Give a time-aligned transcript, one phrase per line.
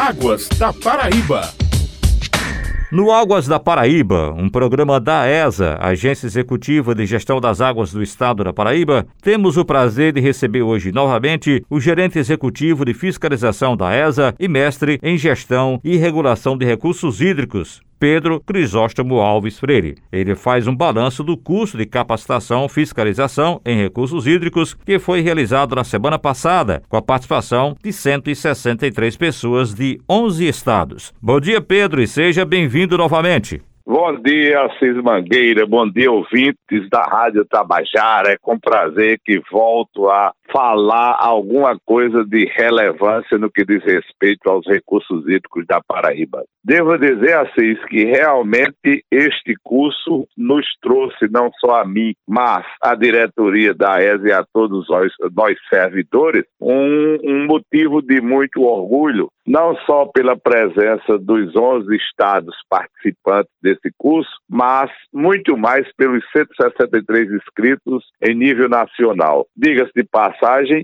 [0.00, 1.52] Águas da Paraíba.
[2.92, 8.00] No Águas da Paraíba, um programa da ESA, Agência Executiva de Gestão das Águas do
[8.00, 13.76] Estado da Paraíba, temos o prazer de receber hoje novamente o gerente executivo de fiscalização
[13.76, 19.96] da ESA e mestre em gestão e regulação de recursos hídricos, Pedro Crisóstomo Alves Freire.
[20.12, 25.74] Ele faz um balanço do curso de capacitação fiscalização em recursos hídricos que foi realizado
[25.74, 31.12] na semana passada, com a participação de 163 pessoas de 11 estados.
[31.20, 33.60] Bom dia, Pedro, e seja bem-vindo novamente.
[33.90, 38.32] Bom dia, Assis Mangueira, bom dia, ouvintes da Rádio Tabajara.
[38.32, 44.48] É com prazer que volto a falar alguma coisa de relevância no que diz respeito
[44.48, 46.44] aos recursos hídricos da Paraíba.
[46.64, 52.94] Devo dizer, Assis, que realmente este curso nos trouxe, não só a mim, mas a
[52.94, 59.30] diretoria da ESA e a todos nós, nós servidores, um, um motivo de muito orgulho,
[59.46, 67.32] não só pela presença dos 11 estados participantes desse curso, mas muito mais pelos 163
[67.32, 69.46] inscritos em nível nacional.
[69.56, 70.37] Diga-se de passagem,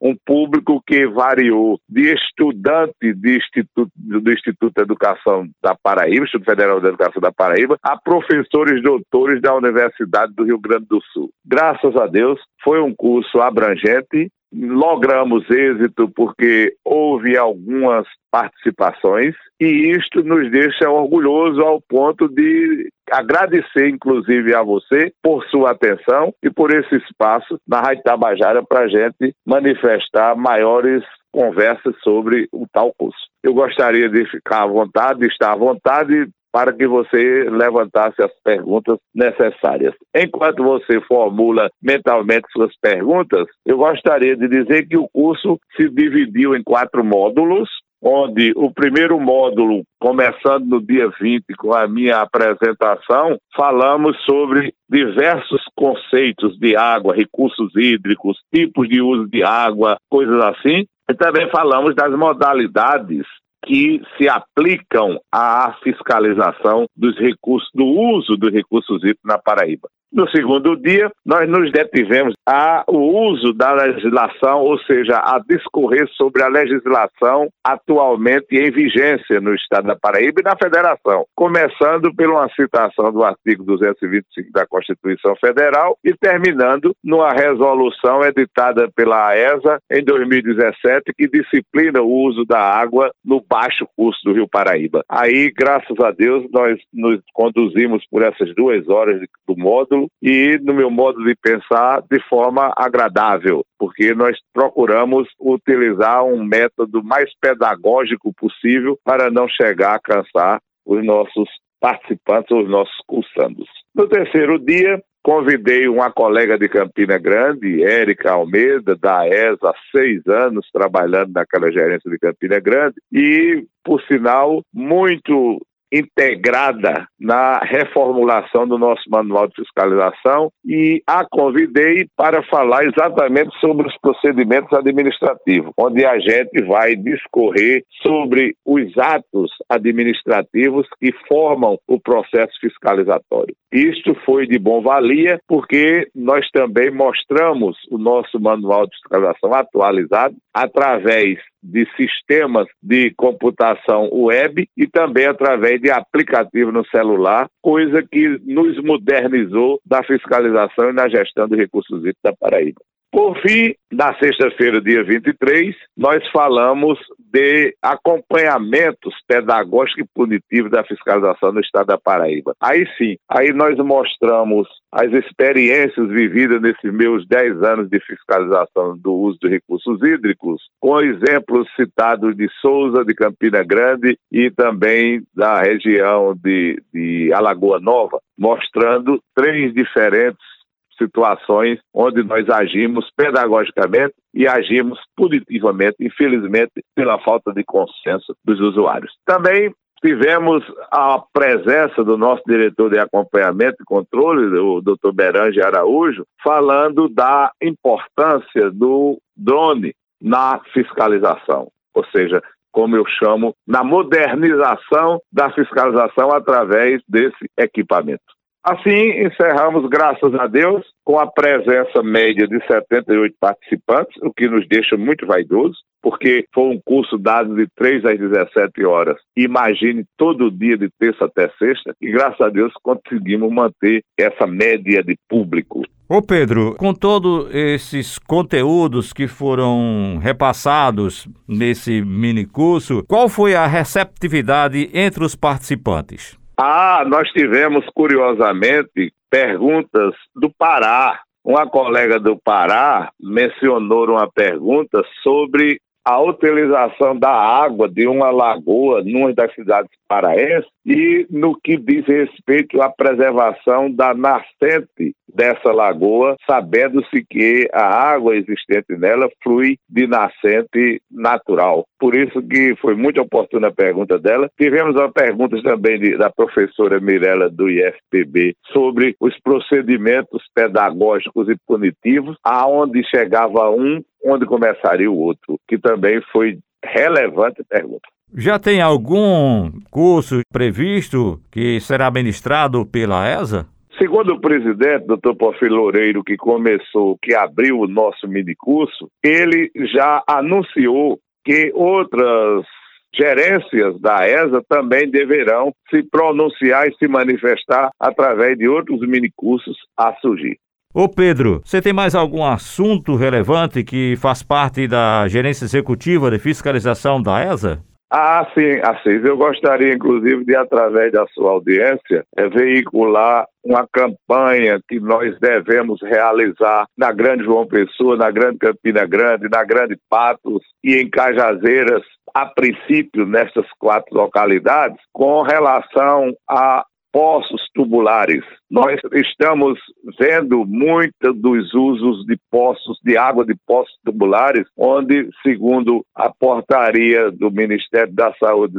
[0.00, 6.44] um público que variou de estudante de instituto, do Instituto de Educação da Paraíba, Instituto
[6.44, 11.30] Federal de Educação da Paraíba, a professores doutores da Universidade do Rio Grande do Sul.
[11.44, 20.22] Graças a Deus, foi um curso abrangente, logramos êxito porque houve algumas participações e isto
[20.22, 26.72] nos deixa orgulhoso ao ponto de agradecer, inclusive, a você por sua atenção e por
[26.72, 33.18] esse espaço na Rádio Tabajara para a gente manifestar maiores conversas sobre o tal curso.
[33.42, 38.32] Eu gostaria de ficar à vontade, de estar à vontade para que você levantasse as
[38.42, 39.92] perguntas necessárias.
[40.16, 46.56] Enquanto você formula mentalmente suas perguntas, eu gostaria de dizer que o curso se dividiu
[46.56, 47.68] em quatro módulos,
[48.06, 55.60] onde o primeiro módulo, começando no dia 20 com a minha apresentação, falamos sobre diversos
[55.74, 60.86] conceitos de água, recursos hídricos, tipos de uso de água, coisas assim.
[61.10, 63.26] E também falamos das modalidades
[63.64, 69.88] que se aplicam à fiscalização dos recursos, do uso dos recursos hídricos na Paraíba.
[70.12, 76.42] No segundo dia, nós nos detivemos ao uso da legislação, ou seja, a discorrer sobre
[76.42, 82.48] a legislação atualmente em vigência no Estado da Paraíba e na Federação, começando por uma
[82.50, 90.04] citação do artigo 225 da Constituição Federal e terminando numa resolução editada pela AESA em
[90.04, 95.04] 2017 que disciplina o uso da água no baixo curso do Rio Paraíba.
[95.08, 100.74] Aí, graças a Deus, nós nos conduzimos por essas duas horas do módulo e, no
[100.74, 108.32] meu modo de pensar, de forma agradável, porque nós procuramos utilizar um método mais pedagógico
[108.34, 111.48] possível para não chegar a cansar os nossos
[111.80, 113.68] participantes, os nossos cursandos.
[113.94, 120.24] No terceiro dia, Convidei uma colega de Campina Grande, Érica Almeida, da ESA, há seis
[120.28, 125.60] anos trabalhando naquela gerência de Campina Grande, e, por sinal, muito
[125.92, 133.86] integrada na reformulação do nosso manual de fiscalização e a convidei para falar exatamente sobre
[133.86, 142.00] os procedimentos administrativos, onde a gente vai discorrer sobre os atos administrativos que formam o
[142.00, 143.54] processo fiscalizatório.
[143.72, 150.34] Isto foi de bom valia porque nós também mostramos o nosso manual de fiscalização atualizado
[150.54, 158.40] através de sistemas de computação web e também através de aplicativo no celular, coisa que
[158.44, 162.80] nos modernizou da fiscalização e na gestão de recursos hídricos da Paraíba.
[163.16, 166.98] Por fim, na sexta-feira, dia 23, nós falamos
[167.32, 172.54] de acompanhamentos pedagógicos e punitivos da fiscalização no estado da Paraíba.
[172.60, 179.14] Aí sim, aí nós mostramos as experiências vividas nesses meus 10 anos de fiscalização do
[179.14, 185.62] uso de recursos hídricos, com exemplos citados de Souza, de Campina Grande e também da
[185.62, 190.55] região de, de Alagoa Nova, mostrando três diferentes
[190.98, 199.12] situações onde nós agimos pedagogicamente e agimos punitivamente, infelizmente, pela falta de consenso dos usuários.
[199.24, 199.72] Também
[200.04, 205.12] tivemos a presença do nosso diretor de acompanhamento e controle, o Dr.
[205.12, 213.82] Berange Araújo, falando da importância do drone na fiscalização, ou seja, como eu chamo, na
[213.82, 218.36] modernização da fiscalização através desse equipamento.
[218.68, 224.66] Assim, encerramos, graças a Deus, com a presença média de 78 participantes, o que nos
[224.66, 229.16] deixa muito vaidoso, porque foi um curso dado de 3 às 17 horas.
[229.36, 235.00] Imagine todo dia, de terça até sexta, e graças a Deus conseguimos manter essa média
[235.00, 235.82] de público.
[236.08, 243.64] Ô Pedro, com todos esses conteúdos que foram repassados nesse mini curso, qual foi a
[243.68, 246.36] receptividade entre os participantes?
[246.58, 251.20] Ah, nós tivemos, curiosamente, perguntas do Pará.
[251.44, 259.02] Uma colega do Pará mencionou uma pergunta sobre a utilização da água de uma lagoa
[259.02, 266.36] numa das cidades paraenses e no que diz respeito à preservação da nascente dessa lagoa,
[266.46, 271.84] sabendo-se que a água existente nela flui de nascente natural.
[271.98, 274.48] Por isso que foi muito oportuna a pergunta dela.
[274.56, 281.56] Tivemos uma pergunta também de, da professora Mirella do IFPB sobre os procedimentos pedagógicos e
[281.66, 288.08] punitivos, aonde chegava um, onde começaria o outro, que também foi relevante pergunta.
[288.34, 293.66] Já tem algum curso previsto que será ministrado pela ESA?
[293.98, 300.22] Segundo o presidente, doutor Porfírio Loureiro, que começou, que abriu o nosso minicurso, ele já
[300.28, 302.66] anunciou que outras
[303.14, 310.12] gerências da ESA também deverão se pronunciar e se manifestar através de outros minicursos a
[310.16, 310.58] surgir.
[310.98, 316.38] Ô Pedro, você tem mais algum assunto relevante que faz parte da gerência executiva de
[316.38, 317.82] fiscalização da ESA?
[318.10, 319.22] Ah, sim, Assis.
[319.22, 326.00] Eu gostaria, inclusive, de, através da sua audiência, é, veicular uma campanha que nós devemos
[326.00, 332.00] realizar na Grande João Pessoa, na Grande Campina Grande, na Grande Patos e em Cajazeiras,
[332.32, 336.86] a princípio, nessas quatro localidades, com relação a
[337.16, 338.44] poços tubulares.
[338.70, 339.78] Nós estamos
[340.20, 347.30] vendo muitos dos usos de poços, de água de poços tubulares, onde, segundo a portaria
[347.30, 348.74] do Ministério da Saúde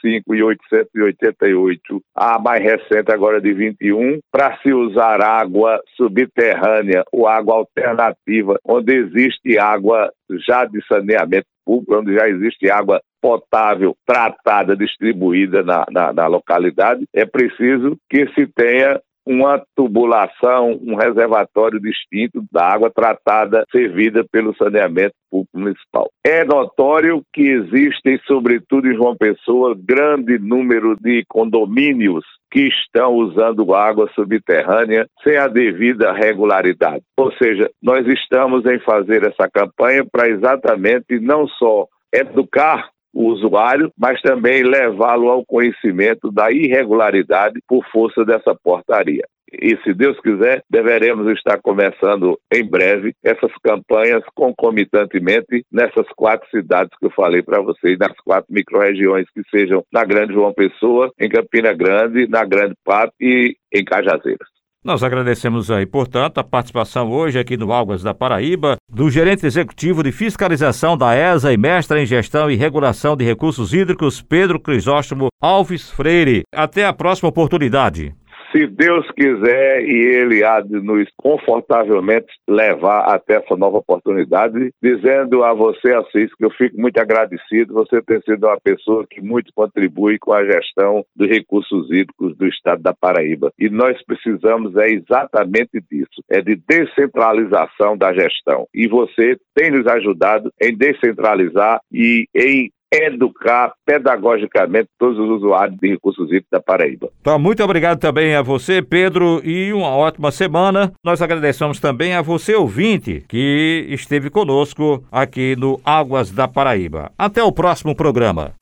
[0.00, 7.26] 05 e 888, a mais recente agora de 21, para se usar água subterrânea ou
[7.26, 10.10] água alternativa, onde existe água
[10.46, 17.04] já de saneamento público, onde já existe água potável tratada, distribuída na, na, na localidade,
[17.14, 24.54] é preciso que se tenha uma tubulação, um reservatório distinto da água tratada servida pelo
[24.56, 26.10] saneamento público municipal.
[26.24, 33.74] É notório que existem, sobretudo em João Pessoa, grande número de condomínios que estão usando
[33.74, 37.02] água subterrânea sem a devida regularidade.
[37.16, 43.92] Ou seja, nós estamos em fazer essa campanha para exatamente não só educar o usuário,
[43.98, 49.24] mas também levá-lo ao conhecimento da irregularidade por força dessa portaria.
[49.52, 56.96] E se Deus quiser, deveremos estar começando em breve essas campanhas concomitantemente nessas quatro cidades
[56.98, 61.28] que eu falei para vocês, nas quatro microrregiões que sejam na Grande João Pessoa, em
[61.28, 64.61] Campina Grande, na Grande Pato e em Cajazeiras.
[64.84, 70.02] Nós agradecemos aí, portanto, a participação hoje aqui no Águas da Paraíba do gerente executivo
[70.02, 75.28] de fiscalização da ESA e mestre em gestão e regulação de recursos hídricos, Pedro Crisóstomo
[75.40, 76.42] Alves Freire.
[76.52, 78.12] Até a próxima oportunidade
[78.52, 85.42] se Deus quiser e Ele há de nos confortavelmente levar até essa nova oportunidade, dizendo
[85.42, 87.74] a você, Assis, que eu fico muito agradecido.
[87.74, 92.46] Você tem sido uma pessoa que muito contribui com a gestão dos recursos hídricos do
[92.46, 93.52] estado da Paraíba.
[93.58, 98.66] E nós precisamos é exatamente disso, é de descentralização da gestão.
[98.74, 105.88] E você tem nos ajudado em descentralizar e em educar pedagogicamente todos os usuários de
[105.88, 107.08] recursos hídricos da Paraíba.
[107.20, 110.92] Então, muito obrigado também a você, Pedro, e uma ótima semana.
[111.02, 117.10] Nós agradecemos também a você, ouvinte, que esteve conosco aqui no Águas da Paraíba.
[117.16, 118.52] Até o próximo programa.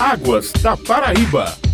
[0.00, 1.71] Águas da Paraíba.